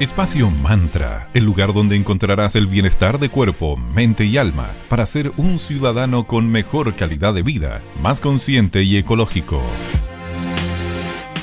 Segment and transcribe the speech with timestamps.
[0.00, 5.30] Espacio Mantra, el lugar donde encontrarás el bienestar de cuerpo, mente y alma para ser
[5.36, 9.60] un ciudadano con mejor calidad de vida, más consciente y ecológico.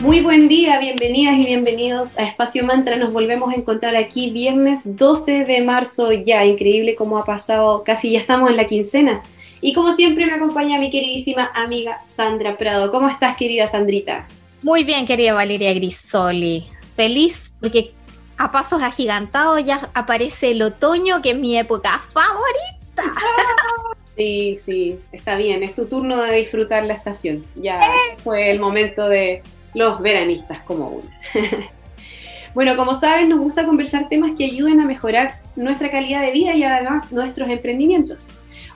[0.01, 2.97] Muy buen día, bienvenidas y bienvenidos a Espacio Mantra.
[2.97, 6.43] Nos volvemos a encontrar aquí viernes 12 de marzo ya.
[6.43, 9.21] Increíble cómo ha pasado, casi ya estamos en la quincena.
[9.61, 12.89] Y como siempre me acompaña mi queridísima amiga Sandra Prado.
[12.89, 14.27] ¿Cómo estás, querida Sandrita?
[14.63, 16.63] Muy bien, querida Valeria Grisoli.
[16.95, 17.91] Feliz porque
[18.37, 23.19] a pasos agigantados ya aparece el otoño, que es mi época favorita.
[24.15, 27.45] Sí, sí, está bien, es tu turno de disfrutar la estación.
[27.55, 28.17] Ya eh.
[28.23, 29.43] fue el momento de
[29.75, 31.09] los veranistas como uno.
[32.55, 36.55] bueno, como sabes, nos gusta conversar temas que ayuden a mejorar nuestra calidad de vida
[36.55, 38.27] y además nuestros emprendimientos.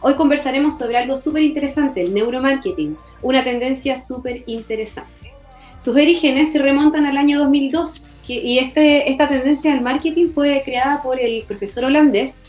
[0.02, 5.34] Hoy conversaremos sobre algo súper interesante, el neuromarketing, una tendencia súper interesante.
[5.80, 11.02] Sus orígenes se remontan al año 2002 y este, esta tendencia del marketing fue creada
[11.02, 12.40] por el profesor holandés,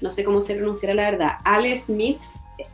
[0.00, 2.20] no sé cómo se pronunciará la verdad, Ale Smith,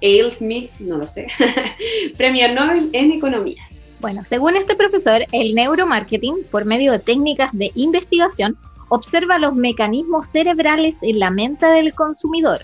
[0.02, 1.28] Ale Smith, no lo sé,
[2.16, 3.62] premio Nobel en Economía.
[4.00, 8.56] Bueno, según este profesor, el neuromarketing, por medio de técnicas de investigación,
[8.88, 12.62] observa los mecanismos cerebrales en la mente del consumidor,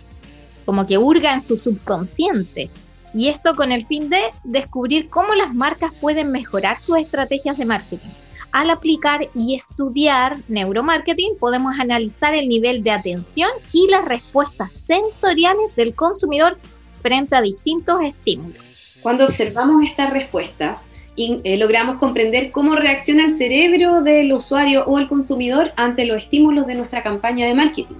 [0.64, 2.70] como que hurga en su subconsciente.
[3.14, 7.64] Y esto con el fin de descubrir cómo las marcas pueden mejorar sus estrategias de
[7.64, 8.10] marketing
[8.56, 15.76] al aplicar y estudiar neuromarketing, podemos analizar el nivel de atención y las respuestas sensoriales
[15.76, 16.56] del consumidor
[17.02, 18.64] frente a distintos estímulos.
[19.02, 20.86] Cuando observamos estas respuestas,
[21.18, 26.66] eh, logramos comprender cómo reacciona el cerebro del usuario o el consumidor ante los estímulos
[26.66, 27.96] de nuestra campaña de marketing.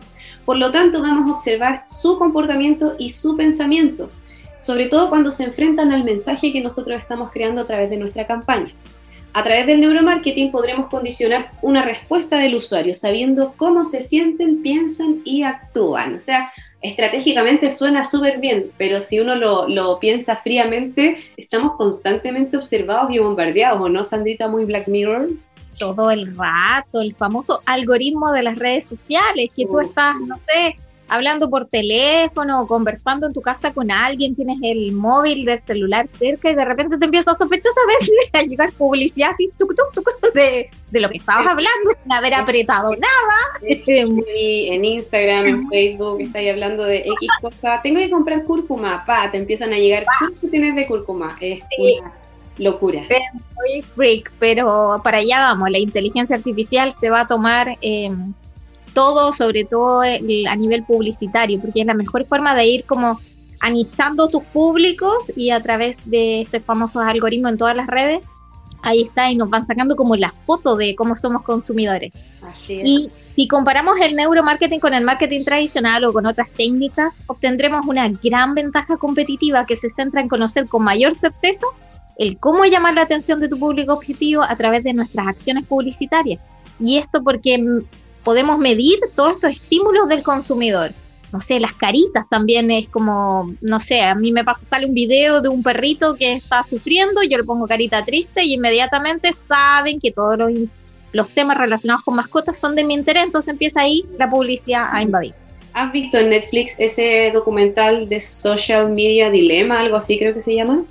[0.46, 4.08] Por lo tanto, vamos a observar su comportamiento y su pensamiento,
[4.58, 8.26] sobre todo cuando se enfrentan al mensaje que nosotros estamos creando a través de nuestra
[8.26, 8.72] campaña.
[9.36, 15.20] A través del neuromarketing podremos condicionar una respuesta del usuario sabiendo cómo se sienten, piensan
[15.26, 16.14] y actúan.
[16.14, 23.10] O sea, estratégicamente suena súper bien, pero si uno lo, piensa fríamente, estamos constantemente observados
[23.10, 24.48] y bombardeados, ¿o no, Sandrita?
[24.48, 25.28] Muy Black Mirror.
[25.78, 30.76] Todo el rato, el famoso algoritmo de las redes sociales, que tú estás, no sé,
[31.08, 36.08] hablando por teléfono o conversando en tu casa con alguien, tienes el móvil del celular
[36.08, 37.72] cerca y de repente te empiezas a sospechar
[38.32, 39.50] a llegar publicidad así,
[40.34, 43.76] de, de, lo que estabas hablando sin haber apretado nada.
[43.86, 49.38] en Instagram, en Facebook, estáis hablando de X cosa, tengo que comprar cúrcuma, pa, te
[49.38, 50.04] empiezan a llegar,
[50.40, 51.36] ¿qué tienes de cúrcuma?
[51.40, 52.12] Es una
[52.58, 53.02] locura.
[53.08, 53.20] Es
[53.54, 57.78] muy freak, pero para allá vamos, la inteligencia artificial se va a tomar...
[57.80, 58.10] Eh,
[58.96, 63.20] todo, sobre todo a nivel publicitario, porque es la mejor forma de ir como
[63.60, 68.24] anichando tus públicos y a través de estos famosos algoritmos en todas las redes,
[68.80, 72.14] ahí está y nos van sacando como las fotos de cómo somos consumidores.
[72.68, 78.08] Y si comparamos el neuromarketing con el marketing tradicional o con otras técnicas, obtendremos una
[78.08, 81.66] gran ventaja competitiva que se centra en conocer con mayor certeza
[82.16, 86.40] el cómo llamar la atención de tu público objetivo a través de nuestras acciones publicitarias.
[86.80, 87.58] Y esto porque
[88.26, 90.92] podemos medir todos estos estímulos del consumidor.
[91.32, 94.94] No sé, las caritas también es como, no sé, a mí me pasa, sale un
[94.94, 100.00] video de un perrito que está sufriendo, yo le pongo carita triste y inmediatamente saben
[100.00, 100.50] que todos los,
[101.12, 105.02] los temas relacionados con mascotas son de mi interés, entonces empieza ahí la publicidad a
[105.02, 105.32] invadir.
[105.72, 110.56] ¿Has visto en Netflix ese documental de Social Media Dilemma, algo así creo que se
[110.56, 110.82] llama?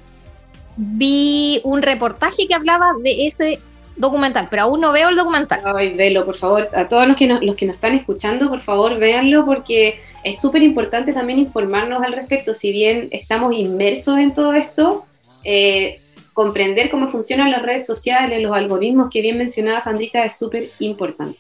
[0.78, 3.60] Vi un reportaje que hablaba de ese
[3.96, 5.62] documental, pero aún no veo el documental.
[5.64, 6.70] Ay, velo, por favor.
[6.74, 10.40] A todos los que, nos, los que nos están escuchando, por favor, véanlo porque es
[10.40, 12.54] súper importante también informarnos al respecto.
[12.54, 15.06] Si bien estamos inmersos en todo esto,
[15.44, 16.02] eh,
[16.34, 21.40] comprender cómo funcionan las redes sociales, los algoritmos que bien mencionaba Sandrita es súper importante.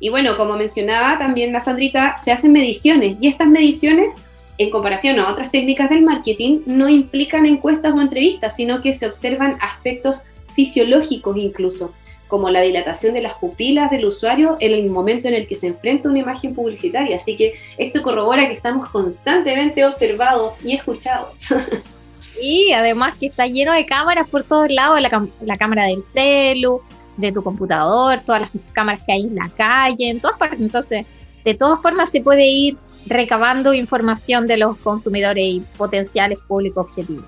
[0.00, 4.14] Y bueno, como mencionaba también la Sandrita, se hacen mediciones y estas mediciones,
[4.56, 9.06] en comparación a otras técnicas del marketing, no implican encuestas o entrevistas, sino que se
[9.06, 11.92] observan aspectos fisiológicos incluso,
[12.28, 15.68] como la dilatación de las pupilas del usuario en el momento en el que se
[15.68, 17.16] enfrenta una imagen publicitaria.
[17.16, 21.34] Así que esto corrobora que estamos constantemente observados y escuchados.
[22.40, 26.80] Y además que está lleno de cámaras por todos lados, la, la cámara del celu,
[27.16, 30.60] de tu computador, todas las cámaras que hay en la calle, en todas partes.
[30.60, 31.06] Entonces,
[31.44, 32.76] de todas formas se puede ir
[33.06, 37.24] recabando información de los consumidores y potenciales públicos objetivos.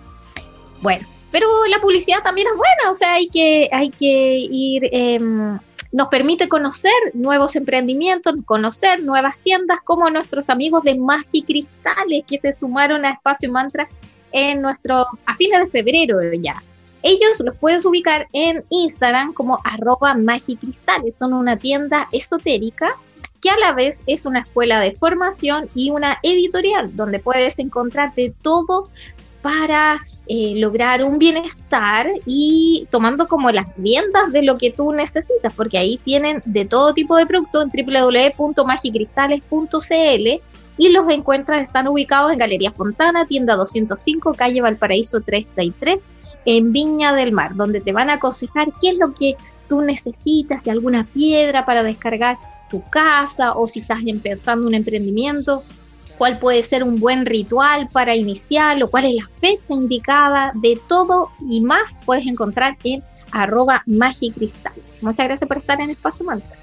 [0.80, 1.06] Bueno,
[1.36, 5.58] pero la publicidad también es buena, o sea, hay que, hay que ir, em,
[5.92, 12.54] nos permite conocer nuevos emprendimientos, conocer nuevas tiendas, como nuestros amigos de Magicristales que se
[12.54, 13.86] sumaron a Espacio Mantra
[14.32, 16.62] en nuestro, a fines de febrero ya.
[17.02, 21.16] Ellos los puedes ubicar en Instagram como arroba magicristales.
[21.16, 22.96] Son una tienda esotérica
[23.42, 28.14] que a la vez es una escuela de formación y una editorial donde puedes encontrar
[28.14, 28.88] de todo
[29.46, 35.54] para eh, lograr un bienestar y tomando como las riendas de lo que tú necesitas,
[35.54, 40.42] porque ahí tienen de todo tipo de productos en www.magicristales.cl
[40.78, 46.04] y los encuentras, están ubicados en Galería Fontana, tienda 205, calle Valparaíso 33,
[46.44, 49.36] en Viña del Mar, donde te van a aconsejar qué es lo que
[49.68, 52.36] tú necesitas, si alguna piedra para descargar
[52.68, 55.62] tu casa o si estás empezando un emprendimiento,
[56.18, 60.78] cuál puede ser un buen ritual para iniciar o cuál es la fecha indicada, de
[60.88, 63.02] todo y más puedes encontrar en
[63.32, 65.02] arroba magicristales.
[65.02, 66.56] Muchas gracias por estar en Espacio Mantra.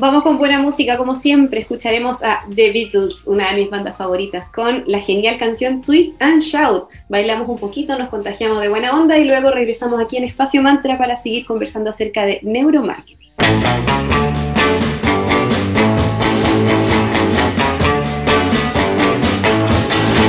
[0.00, 4.48] Vamos con buena música, como siempre, escucharemos a The Beatles, una de mis bandas favoritas,
[4.50, 6.88] con la genial canción Twist and Shout.
[7.08, 10.98] Bailamos un poquito, nos contagiamos de buena onda y luego regresamos aquí en Espacio Mantra
[10.98, 13.28] para seguir conversando acerca de neuromarketing.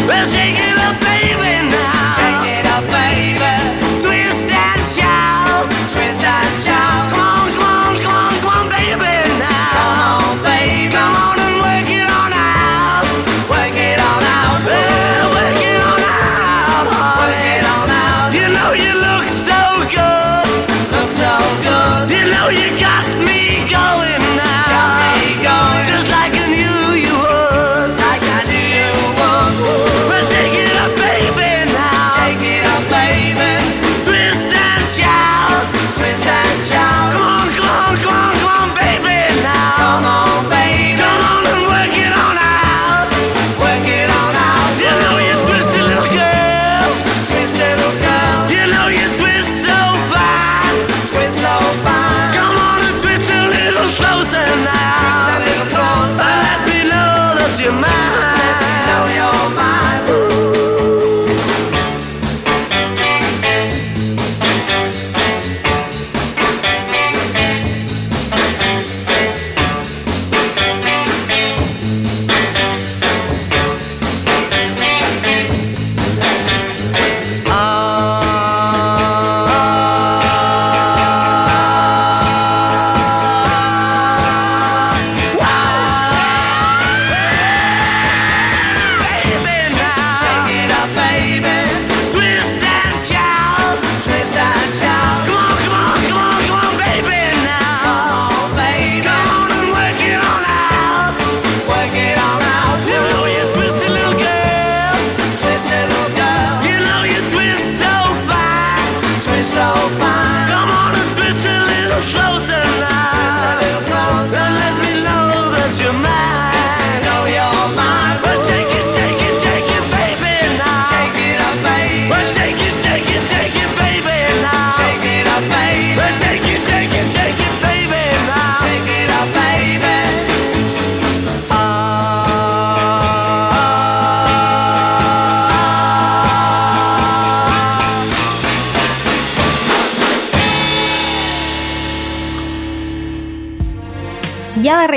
[0.10, 1.29] We'll shake it up, baby.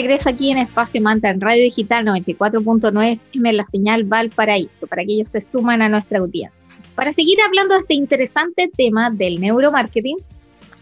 [0.02, 5.12] Regreso aquí en Espacio Manta en Radio Digital 94.9 en la señal Valparaíso, para que
[5.12, 6.68] ellos se suman a nuestra audiencia.
[6.96, 10.16] Para seguir hablando de este interesante tema del neuromarketing,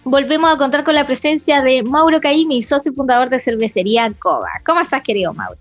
[0.04, 4.48] volvemos a contar con la presencia de Mauro Caimi, socio fundador de cervecería Coba.
[4.64, 5.58] ¿Cómo estás, querido Mauro?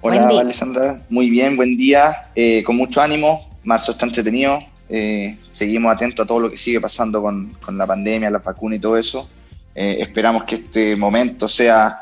[0.00, 1.02] Hola, Alessandra.
[1.10, 2.14] Muy bien, buen día.
[2.34, 3.46] Eh, con mucho ánimo.
[3.62, 4.58] Marzo está entretenido.
[4.88, 8.76] Eh, seguimos atentos a todo lo que sigue pasando con, con la pandemia, la vacuna
[8.76, 9.28] y todo eso.
[9.74, 12.00] Eh, esperamos que este momento sea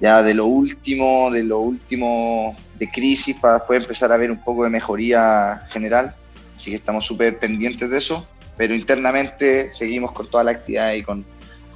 [0.00, 4.42] ya de lo último, de lo último de crisis para después empezar a ver un
[4.42, 6.14] poco de mejoría general.
[6.56, 8.26] Así que estamos súper pendientes de eso,
[8.56, 11.24] pero internamente seguimos con toda la actividad y con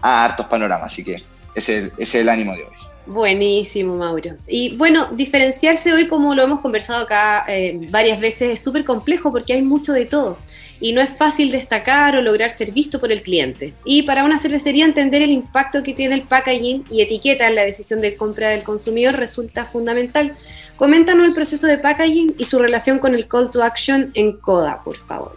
[0.01, 1.23] hartos panoramas, así que
[1.55, 2.94] ese, es el ánimo de hoy.
[3.07, 4.37] Buenísimo, Mauro.
[4.47, 9.31] Y bueno, diferenciarse hoy, como lo hemos conversado acá eh, varias veces, es súper complejo
[9.31, 10.39] porque hay mucho de todo
[10.81, 13.75] y no es fácil destacar o lograr ser visto por el cliente.
[13.85, 17.65] Y para una cervecería entender el impacto que tiene el packaging y etiqueta en la
[17.65, 20.37] decisión de compra del consumidor resulta fundamental.
[20.77, 24.83] Coméntanos el proceso de packaging y su relación con el call to action en CODA,
[24.83, 25.37] por favor.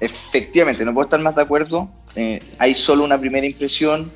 [0.00, 1.88] Efectivamente, no puedo estar más de acuerdo.
[2.16, 4.12] Eh, hay solo una primera impresión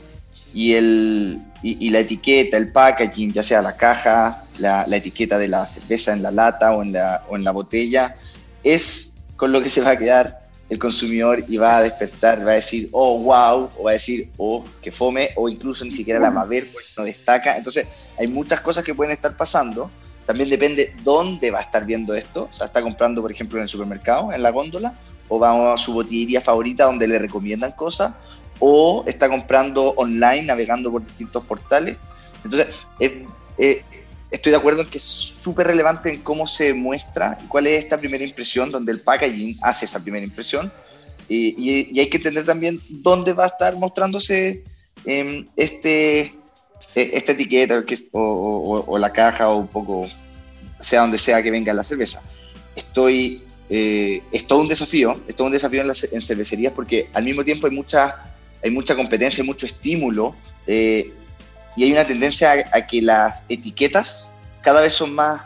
[0.55, 5.49] y, el, y, la etiqueta, el packaging, ya sea la caja, la, la, etiqueta de
[5.49, 8.17] la cerveza en la lata o en la, o en la botella,
[8.65, 12.53] es con lo que se va a quedar el consumidor y va a despertar, va
[12.53, 16.21] a decir, oh, wow, o va a decir, oh, que fome, o incluso ni siquiera
[16.21, 17.57] la va a ver porque no destaca.
[17.57, 17.87] Entonces,
[18.19, 19.91] hay muchas cosas que pueden estar pasando.
[20.27, 22.49] También depende dónde va a estar viendo esto.
[22.51, 24.93] O sea, está comprando, por ejemplo, en el supermercado, en la góndola,
[25.29, 28.13] o va a su botillería favorita donde le recomiendan cosas,
[28.59, 31.97] o está comprando online, navegando por distintos portales.
[32.45, 33.83] Entonces, eh,
[34.31, 37.85] estoy de acuerdo en que es súper relevante en cómo se muestra y cuál es
[37.85, 40.73] esta primera impresión, donde el packaging hace esa primera impresión.
[41.29, 44.63] y, hay que entender también dónde va a estar mostrándose
[45.05, 46.33] em, este,
[46.95, 50.09] e, esta etiqueta o, la caja o un poco,
[50.81, 52.23] sea donde sea que venga la cerveza.
[52.75, 57.25] Estoy, eh, es todo un desafío, es todo un desafío en, en cervecerías porque al
[57.25, 58.28] mismo tiempo hay mucha,
[58.63, 60.35] hay mucha competencia, mucho estímulo.
[60.67, 61.13] Eh,
[61.77, 65.43] y hay una tendencia a, que las etiquetas cada vez son más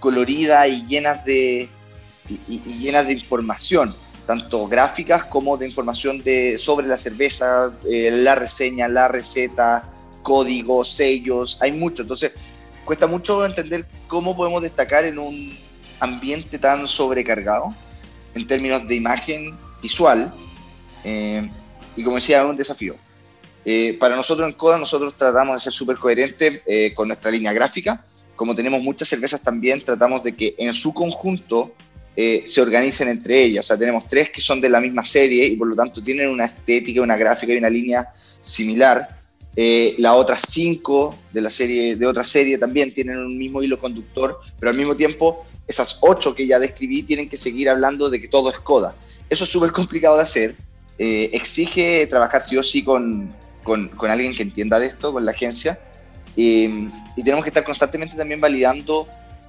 [0.00, 1.68] coloridas y llenas de,
[2.48, 3.94] y, llenas de información,
[4.26, 9.82] tanto gráficas como de información de, sobre la cerveza, eh, la reseña, la receta,
[10.22, 12.02] códigos, sellos, hay mucho.
[12.02, 12.32] Entonces,
[12.84, 15.58] cuesta mucho entender cómo podemos destacar en un
[16.00, 17.74] ambiente tan sobrecargado
[18.34, 20.32] en términos de imagen visual.
[21.04, 21.48] Eh,
[21.98, 22.94] y como decía, es un desafío.
[23.64, 27.52] Eh, para nosotros en Coda, nosotros tratamos de ser súper coherentes eh, con nuestra línea
[27.52, 28.04] gráfica.
[28.36, 31.74] Como tenemos muchas cervezas también, tratamos de que en su conjunto
[32.14, 33.66] eh, se organicen entre ellas.
[33.66, 36.28] O sea, tenemos tres que son de la misma serie y por lo tanto tienen
[36.28, 38.08] una estética, una gráfica y una línea
[38.40, 39.18] similar.
[39.56, 44.38] las otras cinco de la serie, de otra serie también tienen un mismo hilo conductor,
[44.60, 48.28] pero al mismo tiempo esas ocho que ya describí tienen que seguir hablando de que
[48.28, 48.94] todo es Coda.
[49.28, 50.67] Eso es súper complicado de hacer.
[50.98, 55.32] Exige trabajar sí o sí con, con, con alguien que entienda de esto, con la
[55.32, 55.78] agencia,
[56.38, 56.88] y
[57.24, 59.08] tenemos que estar constantemente también validando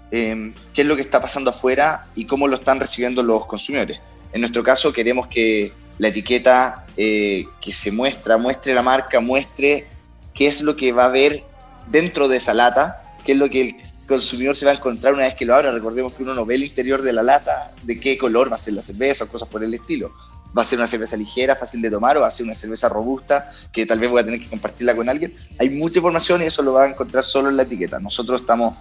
[0.09, 3.99] em, qué es lo que está pasando afuera y cómo lo están recibiendo los consumidores.
[4.33, 9.85] En nuestro caso queremos que la etiqueta eh, que se muestra, muestre la marca, muestre
[10.33, 11.43] qué es lo que va a haber
[11.91, 13.75] dentro de esa lata, qué es lo que el
[14.07, 15.71] consumidor se va a encontrar una vez que lo abra.
[15.71, 18.59] Recordemos que uno no ve el interior de la lata, de qué color va a
[18.59, 20.11] ser la cerveza, cosas por el estilo
[20.57, 22.89] va a ser una cerveza ligera, fácil de tomar, o va a ser una cerveza
[22.89, 25.35] robusta que tal vez voy a tener que compartirla con alguien.
[25.59, 27.99] Hay mucha información y eso lo va a encontrar solo en la etiqueta.
[27.99, 28.75] Nosotros estamos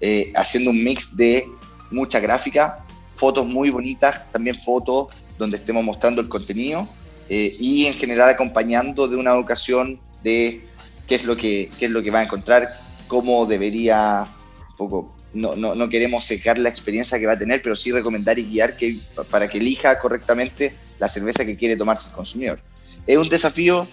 [0.00, 1.48] eh, haciendo un mix de
[1.90, 6.88] mucha gráfica, fotos muy bonitas, también fotos donde estemos mostrando el contenido
[7.28, 10.66] eh, y en general acompañando de una educación de
[11.06, 14.26] qué es lo que, qué es lo que va a encontrar, cómo debería,
[14.70, 17.92] un poco, no, no, no queremos secar la experiencia que va a tener, pero sí
[17.92, 18.96] recomendar y guiar que,
[19.30, 22.60] para que elija correctamente la cerveza que quiere tomarse el consumidor.
[23.06, 23.88] Es un desafío,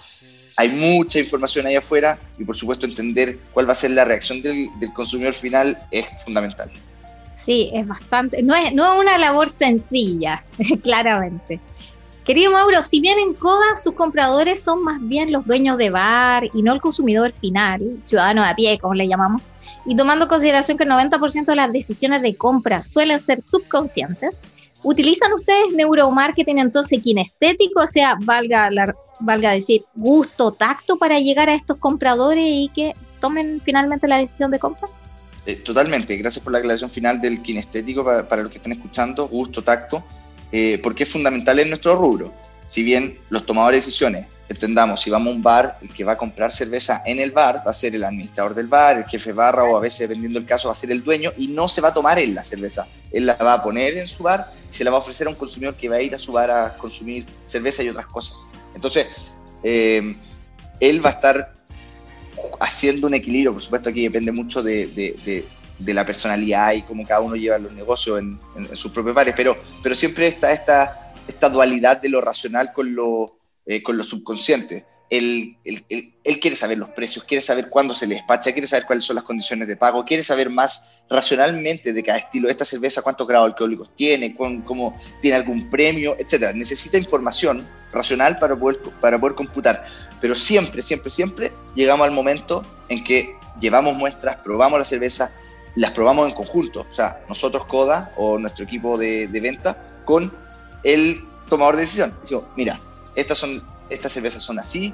[0.55, 4.41] hay mucha información ahí afuera y por supuesto entender cuál va a ser la reacción
[4.41, 6.69] del, consumidor final es fundamental.
[7.37, 10.43] Sí, es bastante, no es, no es una labor sencilla,
[10.83, 11.59] claramente.
[12.25, 16.49] Querido Mauro, si bien en CODA sus compradores son más bien los dueños de bar
[16.53, 19.41] y no el consumidor final, ciudadano de a pie, como le llamamos,
[19.85, 24.39] y tomando en consideración que el 90% de las decisiones de compra suelen ser subconscientes,
[24.83, 27.81] ¿Utilizan ustedes neuromarketing entonces kinestético?
[27.83, 32.93] O sea, valga, la, valga decir, gusto, tacto para llegar a estos compradores y que
[33.19, 34.89] tomen finalmente la decisión de compra?
[35.45, 39.61] Eh, totalmente, gracias por la aclaración final del kinestético para, los que están escuchando, gusto,
[39.61, 40.03] tacto,
[40.51, 42.33] eh, porque es fundamental en nuestro rubro.
[42.67, 46.13] Si bien los tomadores de decisiones entendamos, si vamos a un bar, el que va
[46.13, 49.33] a comprar cerveza en el bar va a ser el administrador del bar, el jefe
[49.33, 51.81] barra o a veces, dependiendo del caso, va a ser el dueño y no se
[51.81, 52.87] va a tomar él la cerveza.
[53.11, 55.29] Él la va a poner en su bar y se la va a ofrecer a
[55.29, 58.49] un consumidor que va a ir a su bar a consumir cerveza y otras cosas.
[58.73, 59.07] Entonces,
[59.63, 60.15] eh,
[60.79, 61.53] él va a estar
[62.59, 65.45] haciendo un equilibrio, por supuesto aquí depende mucho de,
[65.85, 68.39] la personalidad y cómo cada uno lleva los negocios en,
[68.75, 73.41] sus propios bares, pero, pero siempre está esta, esta dualidad de lo racional con lo
[73.63, 74.85] eh, con lo subconsciente.
[75.07, 79.05] Él, él, quiere saber los precios, quiere saber cuándo se le despacha, quiere saber cuáles
[79.05, 82.49] son las condiciones de pago, quiere saber más racionalmente de cada estilo.
[82.49, 86.55] Esta cerveza, cuántos grados alcohólicos tiene, cómo, tiene algún premio, etc.
[86.55, 89.85] Necesita información racional para poder, para poder computar.
[90.19, 95.31] Pero siempre, siempre, siempre llegamos al momento en que llevamos muestras, probamos la cerveza,
[95.75, 96.85] las probamos en conjunto.
[96.89, 100.33] O sea, nosotros, CODA o nuestro equipo de, de venta, con
[100.83, 102.13] el tomador de decisión.
[102.27, 102.79] Digo, mira,
[103.15, 104.93] estas, son, estas cervezas son así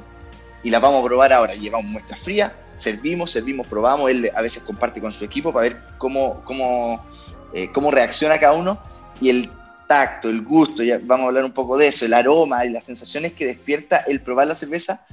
[0.63, 1.53] y las vamos a probar ahora.
[1.53, 4.09] Llevamos muestra fría, servimos, servimos, probamos.
[4.09, 7.05] Él a veces comparte con su equipo para ver cómo, cómo,
[7.53, 8.79] eh, cómo reacciona cada uno
[9.21, 9.49] y el
[9.87, 12.83] tacto, el gusto, ya vamos a hablar un poco de eso, el aroma y las
[12.83, 15.07] sensaciones que despierta el probar la cerveza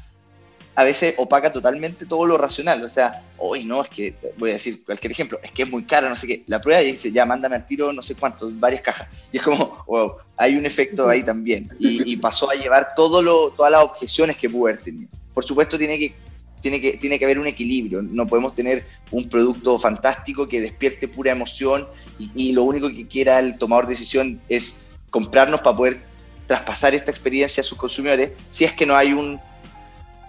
[0.76, 2.82] a veces opaca totalmente todo lo racional.
[2.84, 5.84] O sea, hoy no, es que, voy a decir cualquier ejemplo, es que es muy
[5.84, 6.42] cara, no sé qué.
[6.46, 9.08] La prueba y dice, ya, mándame al tiro no sé cuántos, varias cajas.
[9.32, 11.68] Y es como, wow, hay un efecto ahí también.
[11.78, 13.24] Y, pasó a llevar todas
[13.70, 15.08] las objeciones que pudo haber tenido.
[15.32, 16.14] Por supuesto, tiene que,
[16.60, 18.02] tiene, que, tiene que haber un equilibrio.
[18.02, 21.86] No podemos tener un producto fantástico que despierte pura emoción
[22.18, 26.00] y, y lo único que quiera el tomador de decisión es comprarnos para poder
[26.46, 29.40] traspasar esta experiencia a sus consumidores si es que no hay un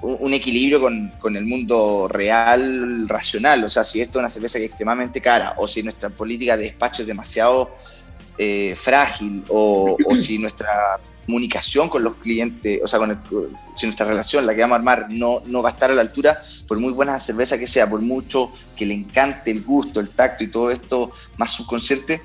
[0.01, 3.63] un, equilibrio con, el mundo real, racional.
[3.63, 6.57] O sea, si esto es una cerveza que es extremadamente cara, o si nuestra política
[6.57, 7.75] de despacho es demasiado
[8.37, 13.19] eh, frágil, o, si nuestra comunicación con los clientes, o sea, con
[13.75, 16.01] si nuestra relación, la que vamos a armar, no, no va a estar a la
[16.01, 20.09] altura, por muy buena cerveza que sea, por mucho que le encante el gusto, el
[20.09, 22.21] tacto y todo esto más subconsciente,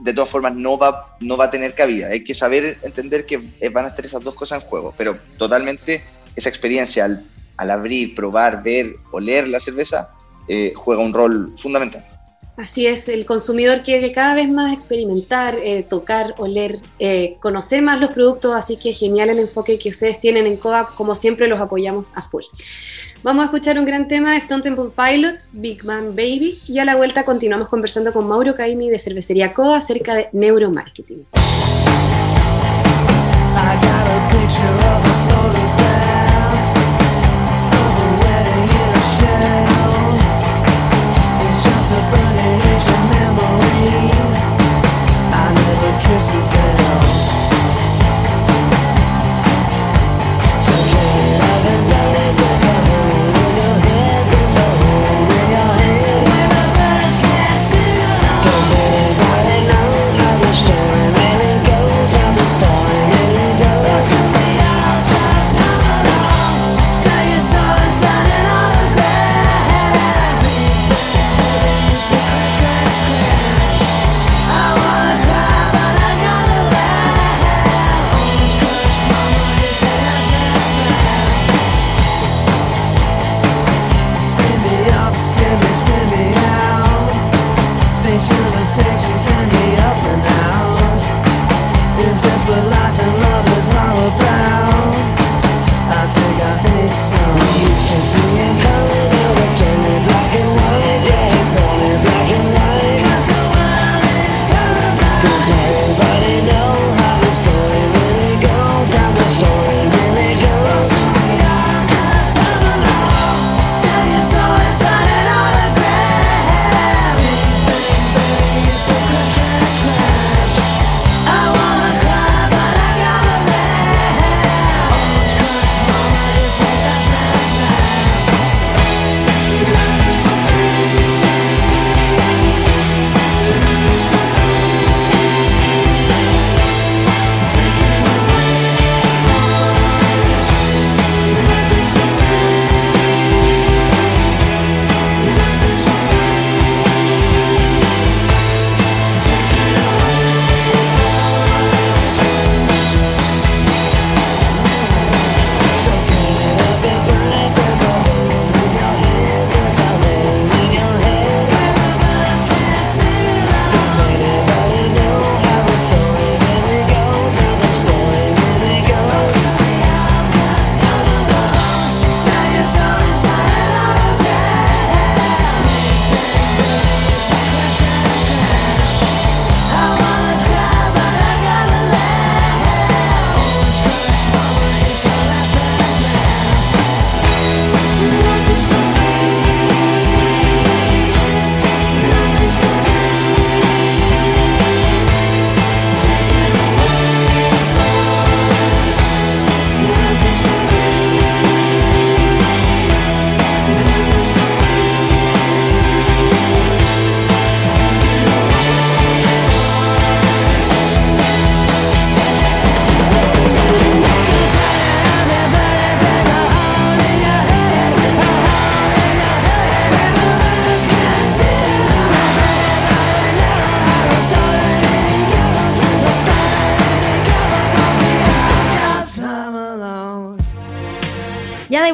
[0.00, 2.08] de todas formas no va, no va a tener cabida.
[2.08, 3.38] Hay que saber entender que
[3.72, 6.04] van a estar esas dos cosas en juego, pero totalmente
[6.36, 10.10] esa experiencia al, abrir, probar, ver, oler la cerveza,
[10.48, 12.04] eh, juega un rol fundamental.
[12.56, 17.98] Así es, el consumidor quiere cada vez más experimentar, eh, tocar, oler, eh, conocer más
[17.98, 21.60] los productos, así que genial el enfoque que ustedes tienen en CODA, como siempre los
[21.60, 22.42] apoyamos a full.
[23.22, 26.84] Vamos a escuchar un gran tema de Stone Temple Pilots, Big Man Baby, y a
[26.84, 31.26] la vuelta continuamos conversando con Mauro Caimi de Cervecería CODA acerca de neuromarketing.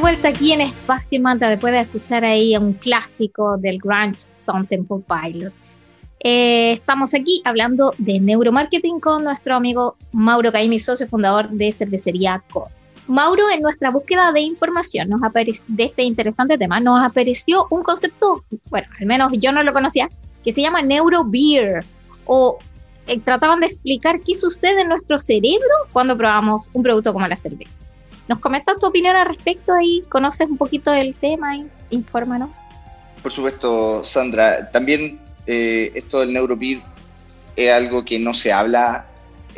[0.08, 5.04] Vuelta aquí en Espacio Manta después de escuchar ahí un clásico del Grunge Stone Temple
[5.06, 5.78] Pilots.
[6.20, 12.42] Eh, estamos aquí hablando de neuromarketing con nuestro amigo Mauro Caimi, socio fundador de Cervecería
[12.50, 12.70] Co.
[13.06, 18.42] Mauro, en nuestra búsqueda de información nos de este interesante tema, nos apareció un concepto,
[18.70, 20.08] bueno, al menos yo no lo conocía,
[20.42, 21.84] que se llama neurobeer,
[22.24, 22.56] o
[23.08, 27.36] eh, trataban de explicar qué sucede en nuestro cerebro cuando probamos un producto como la
[27.36, 27.77] cerveza.
[28.28, 31.56] ¿Nos comentas tu opinión al respecto y conoces un poquito del tema?
[31.56, 32.50] Y infórmanos.
[33.22, 34.70] Por supuesto, Sandra.
[34.70, 36.82] También eh, esto del neurobeer
[37.56, 39.06] es algo que no se habla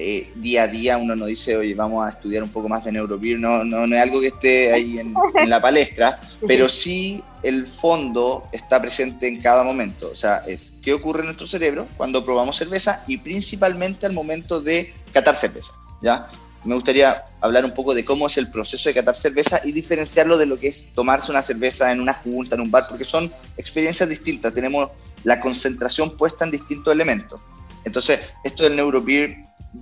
[0.02, 2.90] eh, día a día uno no dice, oye, vamos a estudiar un poco más de
[2.90, 5.12] neurobeer, no, no, no es algo que esté ahí en,
[5.46, 10.08] la palestra, pero sí el fondo está presente en cada momento.
[10.10, 14.62] O sea, es qué ocurre en nuestro cerebro cuando probamos cerveza y principalmente al momento
[14.62, 15.74] de catar cerveza.
[16.00, 16.28] ¿ya?
[16.64, 20.36] Me gustaría hablar un poco de cómo es el proceso de catar cerveza y diferenciarlo
[20.36, 23.32] de lo que es tomarse una cerveza en una junta, en un bar, porque son
[23.56, 24.52] experiencias distintas.
[24.52, 24.90] Tenemos
[25.24, 27.40] la concentración puesta en distintos elementos.
[27.84, 29.36] Entonces, esto del neurobeer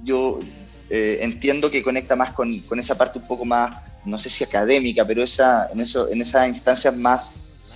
[0.05, 0.39] yo
[0.91, 4.45] eh, entiendo que conecta más con, con, esa parte un poco más, no sé si
[4.45, 7.33] académica, pero esa, en, eso, en esas instancias más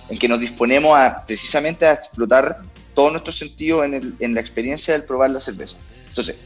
[0.09, 2.61] en que nos disponemos a precisamente a explotar
[2.93, 5.77] todo nuestro sentido en, en la experiencia del probar la cerveza.
[6.07, 6.37] Entonces,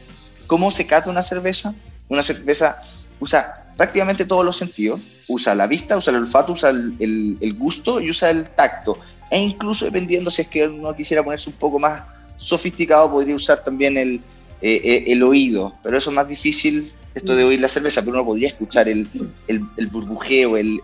[0.46, 1.74] ¿cómo se cata una cerveza?
[2.08, 2.80] Una cerveza
[3.20, 5.00] usa prácticamente todos los sentidos.
[5.28, 8.98] Usa la vista, usa el olfato, usa el, el, el, gusto y usa el tacto.
[9.30, 12.02] E incluso dependiendo si es que uno quisiera ponerse un poco más
[12.36, 14.22] sofisticado, podría usar también el,
[14.60, 18.14] eh, eh, el oído, pero eso es más difícil, esto de oír la cerveza, pero
[18.14, 19.08] uno podría escuchar el,
[19.46, 20.80] el, burbujeo, el,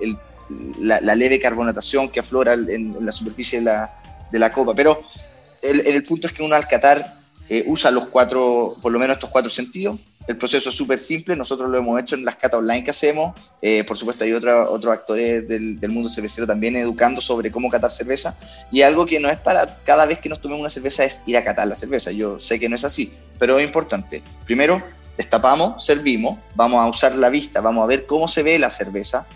[0.81, 4.75] la, leve carbonatación que aflora en, la superficie de la, de la copa.
[4.75, 5.03] Pero
[5.63, 9.31] el, punto es que uno al catar eh, usa los cuatro, por lo menos estos
[9.31, 12.83] cuatro sentidos, el proceso es súper simple, nosotros lo hemos hecho en las catas online
[12.83, 13.39] que hacemos.
[13.61, 17.93] Eh, por supuesto, hay otros actores del, del, mundo cervecero también educando sobre cómo catar
[17.93, 18.39] cerveza.
[18.73, 21.37] Y algo que no es para cada vez que nos tomemos una cerveza es ir
[21.37, 22.11] a catar la cerveza.
[22.11, 24.23] Yo sé que no es así, pero es importante.
[24.47, 24.83] Primero,
[25.17, 29.27] destapamos, servimos, vamos a usar la vista, vamos a ver cómo se ve la cerveza,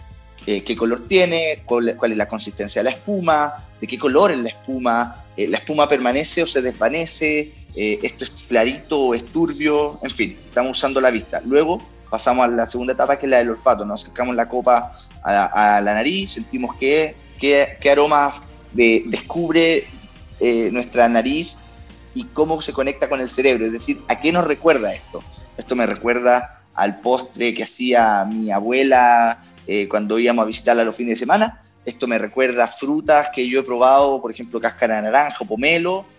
[0.47, 4.39] eh, qué color tiene, cuál, es la consistencia de la espuma, de qué color es
[4.39, 9.99] la espuma, eh, la espuma permanece o se desvanece, eh, esto es clarito es turbio,
[10.03, 11.43] en fin, estamos usando la vista.
[11.45, 14.93] Luego pasamos a la segunda etapa que es la del olfato, nos acercamos la copa
[15.23, 18.33] a la, nariz, sentimos qué, qué, aroma
[18.73, 19.87] descubre
[20.71, 21.59] nuestra nariz
[22.15, 25.23] y cómo se conecta con el cerebro, es decir, ¿a qué nos recuerda esto?
[25.57, 30.95] Esto me recuerda al postre que hacía mi abuela eh, cuando íbamos a visitarla los
[30.95, 31.63] fines de semana.
[31.85, 35.45] Esto me recuerda a frutas que yo he probado, por ejemplo, cáscara de naranja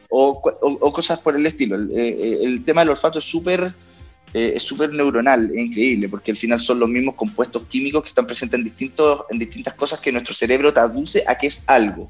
[0.09, 1.75] o cosas por el estilo.
[1.75, 3.73] El, eh, el tema del olfato es súper
[4.33, 8.09] eh, es súper neuronal, es increíble, porque al final son los mismos compuestos químicos que
[8.09, 12.09] están presentes en, distintos, en distintas cosas que nuestro cerebro traduce a que es algo.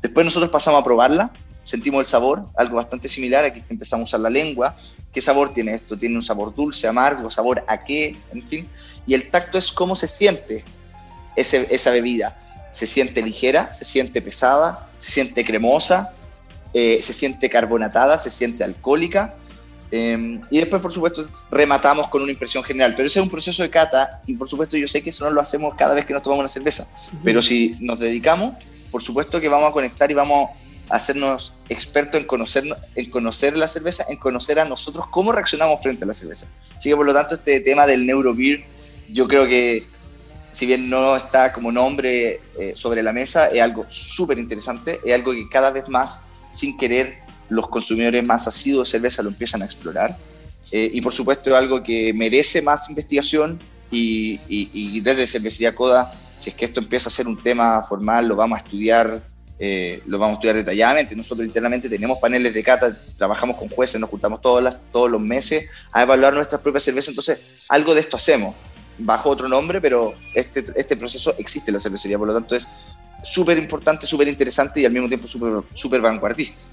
[0.00, 1.32] Después nosotros pasamos a probarla,
[1.64, 4.76] sentimos el sabor, algo bastante similar, aquí empezamos a usar la lengua.
[5.12, 5.96] ¿Qué sabor tiene esto?
[5.96, 8.68] Tiene un sabor dulce, amargo, sabor a qué, en fin
[9.06, 10.64] y el tacto es cómo se siente
[11.36, 12.36] esa bebida.
[12.72, 16.12] Se siente ligera, se siente pesada, se siente cremosa,
[16.78, 19.34] eh, se siente carbonatada, se siente alcohólica.
[19.90, 22.92] Em, y después, por supuesto, rematamos con una impresión general.
[22.94, 25.30] Pero ese es un proceso de cata y, por supuesto, yo sé que eso no
[25.30, 26.86] lo hacemos cada vez que nos tomamos una cerveza.
[27.24, 28.56] Pero si nos dedicamos,
[28.90, 30.50] por supuesto que vamos a conectar y vamos
[30.90, 35.80] a hacernos expertos en conocer, en conocer la cerveza, en conocer a nosotros cómo reaccionamos
[35.80, 36.46] frente a la cerveza.
[36.76, 38.66] Así que, por lo tanto, este tema del neurobeer
[39.08, 39.86] yo creo que
[40.52, 45.14] si bien no está como nombre eh, sobre la mesa, es algo súper interesante, es
[45.14, 46.22] algo que cada vez más,
[46.56, 50.16] sin querer, los consumidores más asiduos de cerveza lo empiezan a explorar.
[50.72, 53.58] Eh, y por supuesto es algo que merece más investigación
[53.90, 58.26] y, y, desde Cervecería Coda, si es que esto empieza a ser un tema formal,
[58.26, 59.22] lo vamos a estudiar
[59.58, 61.16] eh, lo vamos a estudiar detalladamente.
[61.16, 65.20] Nosotros internamente tenemos paneles de cata, trabajamos con jueces, nos juntamos todos, las, todos los
[65.20, 67.38] meses a evaluar nuestras propias cervezas, entonces
[67.68, 68.54] algo de esto hacemos
[68.98, 72.66] bajo otro nombre, pero este, este proceso existe en la cervecería, por lo tanto es
[73.26, 76.64] súper importante, súper interesante y al mismo tiempo súper super vanguardista.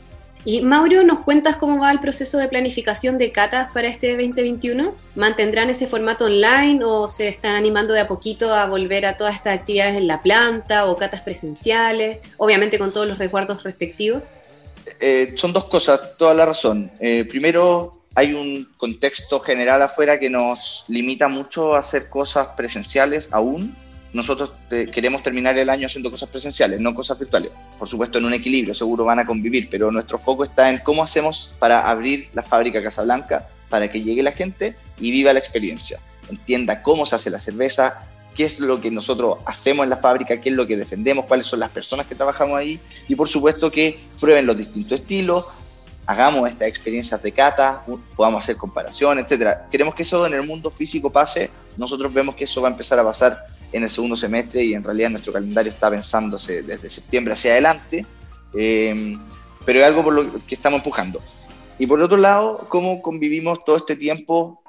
[0.45, 4.93] Y Mauro, ¿nos cuentas cómo va el proceso de planificación de catas para este 2021?
[5.15, 9.35] ¿Mantendrán ese formato online o se están animando de a poquito a volver a todas
[9.35, 14.21] estas actividades en la planta o catas presenciales, obviamente con todos los recuerdos respectivos?
[14.99, 16.91] Eh, son dos cosas, toda la razón.
[16.99, 23.31] Eh, primero, hay un contexto general afuera que nos limita mucho a hacer cosas presenciales
[23.31, 23.75] aún.
[24.13, 27.51] Nosotros queremos terminar el año haciendo cosas presenciales, no cosas virtuales.
[27.79, 31.03] Por supuesto, en un equilibrio, seguro van a convivir, pero nuestro foco está en cómo
[31.03, 35.99] hacemos para abrir la fábrica Casablanca para que llegue la gente y viva la experiencia.
[36.29, 40.39] Entienda cómo se hace la cerveza, qué es lo que nosotros hacemos en la fábrica,
[40.39, 43.71] qué es lo que defendemos, cuáles son las personas que trabajamos ahí y por supuesto
[43.71, 45.45] que prueben los distintos estilos,
[46.05, 47.83] hagamos estas experiencias de cata,
[48.15, 49.67] podamos hacer comparaciones, etcétera.
[49.71, 52.99] Queremos que eso en el mundo físico pase nosotros vemos que eso va a empezar
[52.99, 57.33] a pasar en el segundo semestre y en realidad nuestro calendario está pensándose desde septiembre
[57.33, 58.05] hacia adelante,
[58.53, 59.17] eh,
[59.65, 61.21] pero es algo por lo que estamos empujando.
[61.79, 64.61] Y por otro lado, cómo convivimos todo este tiempo,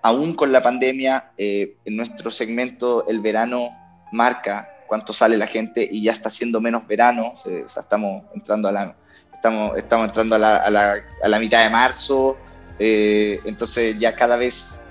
[0.00, 3.70] aún con la pandemia, eh, en nuestro segmento el verano
[4.12, 8.68] marca cuánto sale la gente y ya está siendo menos verano, o sea, estamos entrando
[8.68, 8.96] a la,
[9.32, 12.36] estamos, estamos entrando a la, a la, a la mitad de marzo,
[12.78, 14.81] eh, entonces ya cada vez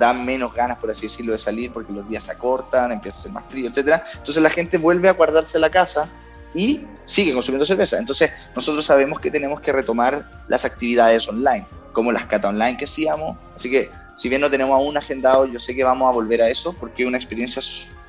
[0.00, 3.22] dan menos ganas, por así decirlo, de salir porque los días se acortan, empieza a
[3.24, 4.02] ser más frío, etc.
[4.14, 6.08] Entonces la gente vuelve a guardarse la casa
[6.54, 7.98] y sigue consumiendo cerveza.
[7.98, 12.86] Entonces nosotros sabemos que tenemos que retomar las actividades online, como las cata online que
[12.86, 13.36] hacíamos.
[13.54, 16.48] Así que si bien no tenemos aún agendado, yo sé que vamos a volver a
[16.48, 17.62] eso porque es una experiencia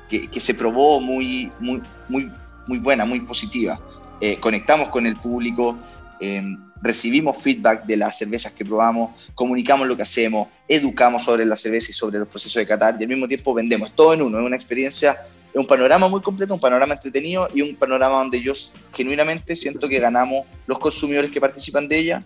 [0.08, 2.32] que, se probó muy, muy, muy,
[2.66, 3.78] muy buena, muy positiva.
[4.18, 5.78] Eh, conectamos con el público,
[6.20, 11.56] eh, recibimos feedback de las cervezas que probamos, comunicamos lo que hacemos, educamos sobre la
[11.56, 14.38] cerveza y sobre los procesos de catar y al mismo tiempo vendemos todo en uno.
[14.40, 18.42] Es una experiencia, es un panorama muy completo, un panorama entretenido y un panorama donde
[18.42, 18.52] yo
[18.92, 22.24] genuinamente siento que ganamos los consumidores que participan de ella,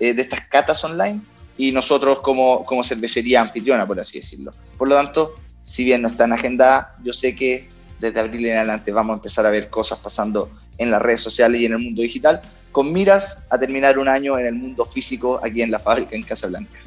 [0.00, 1.20] eh, de estas catas online
[1.58, 4.52] y nosotros como, como cervecería anfitriona, por así decirlo.
[4.78, 7.68] Por lo tanto, si bien no están agendadas, yo sé que
[8.00, 11.60] desde abril en adelante vamos a empezar a ver cosas pasando en las redes sociales
[11.60, 12.40] y en el mundo digital,
[12.78, 16.22] con miras a terminar un año en el mundo físico aquí en la fábrica en
[16.22, 16.78] Casablanca.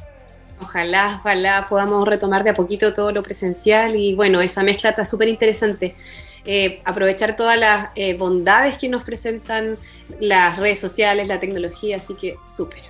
[0.62, 5.04] Ojalá, ojalá podamos retomar de a poquito todo lo presencial y bueno, esa mezcla está
[5.04, 5.97] súper interesante.
[6.45, 9.77] Eh, aprovechar todas las eh, bondades que nos presentan
[10.21, 12.84] las redes sociales, la tecnología, así que súper.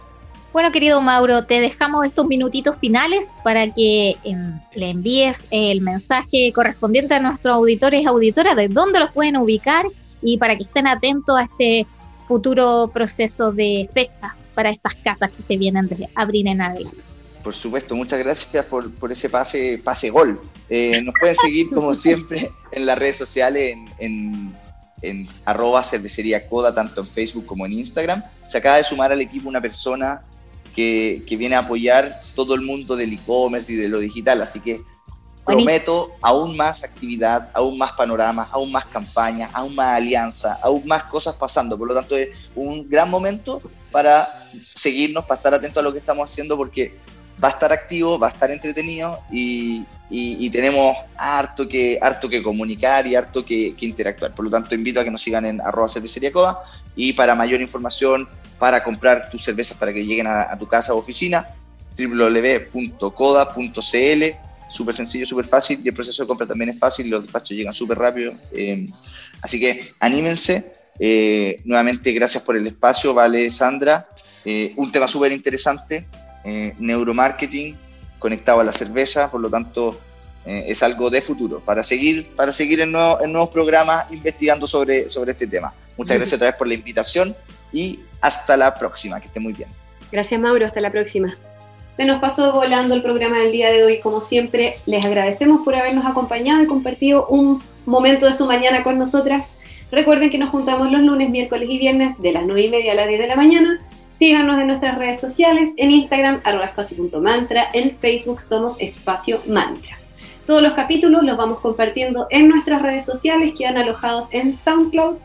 [0.54, 4.36] Bueno, querido Mauro, te dejamos estos minutitos finales para que eh,
[4.76, 9.88] le envíes el mensaje correspondiente a nuestros auditores y auditoras de dónde los pueden ubicar
[10.22, 11.88] y para que estén atentos a este
[12.32, 16.98] futuro proceso de fechas para estas casas que se vienen de abril en adelante.
[17.44, 20.40] Por supuesto, muchas gracias por, por ese pase, pase gol.
[20.70, 24.56] Eh, nos pueden seguir como siempre en las redes sociales, en, en,
[25.02, 28.24] en, arroba cervecería coda, tanto en Facebook como en Instagram.
[28.48, 30.22] Se acaba de sumar al equipo una persona
[30.74, 34.62] que, que viene a apoyar todo el mundo del e-commerce y de lo digital, así
[34.62, 34.80] que
[35.46, 41.04] prometo aún más actividad, aún más panoramas, aún más campañas, aún más alianza, aún más
[41.06, 41.78] cosas pasando.
[41.78, 46.00] Por lo tanto, es un gran momento para seguirnos, para estar atentos a lo que
[46.00, 46.96] estamos haciendo, porque
[47.44, 49.86] va a estar activo, va a estar entretenido y,
[50.52, 54.36] tenemos harto que, harto que comunicar y harto que, interactuar.
[54.36, 56.62] Por lo tanto, invito a que nos sigan en arroba cervecería coda
[56.96, 60.94] y para mayor información, para comprar tus cervezas para que lleguen a, a tu casa
[60.94, 61.56] o oficina,
[61.98, 63.12] www.coda.cl
[64.72, 67.74] súper sencillo, súper fácil y el proceso de compra también es fácil, los despachos llegan
[67.74, 68.34] súper rápido.
[68.52, 68.88] Eh,
[69.42, 70.74] así que anímense.
[71.04, 74.08] Eh, nuevamente, gracias por el espacio, vale, Sandra.
[74.46, 76.08] Eh, un tema súper interesante,
[76.44, 77.76] eh, neuromarketing
[78.20, 80.00] conectado a la cerveza, por lo tanto,
[80.44, 85.08] es algo de futuro para seguir, para seguir en, nuevo, en, nuevos programas investigando sobre,
[85.08, 85.72] sobre este tema.
[85.98, 87.36] Muchas gracias otra vez por la invitación
[87.72, 89.70] y hasta la próxima, que esté muy bien.
[90.12, 91.38] Gracias, Mauro, hasta la próxima.
[92.02, 94.78] Se nos pasó volando el programa del día de hoy, como siempre.
[94.88, 99.60] Les agradecemos por habernos acompañado y compartido un momento de su mañana con nosotras.
[99.92, 102.96] Recuerden que nos juntamos los lunes, miércoles y viernes de las 9 y media a
[102.96, 103.80] las 10 de la mañana.
[104.16, 110.00] Síganos en nuestras redes sociales, en Instagram, arroba espacio.mantra, en Facebook somos Espacio Mantra.
[110.48, 115.18] Todos los capítulos los vamos compartiendo en nuestras redes sociales, quedan alojados en SoundCloud,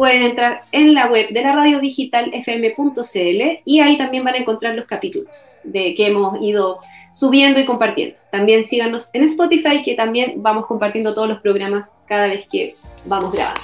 [0.00, 4.38] pueden entrar en la web de la radio digital fm.cl y ahí también van a
[4.38, 6.80] encontrar los capítulos de que hemos ido
[7.12, 8.18] subiendo y compartiendo.
[8.32, 13.30] También síganos en Spotify que también vamos compartiendo todos los programas cada vez que vamos
[13.30, 13.60] grabando.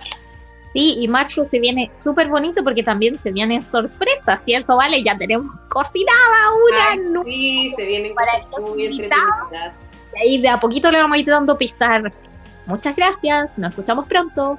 [0.75, 4.77] Sí, y marzo se viene súper bonito porque también se vienen sorpresas, ¿cierto?
[4.77, 7.23] Vale, ya tenemos cocinada una.
[7.25, 9.73] Ay, sí, se vienen para muy entretenidas.
[10.15, 12.13] Y ahí de a poquito le vamos a ir dando pistas.
[12.67, 14.59] Muchas gracias, nos escuchamos pronto.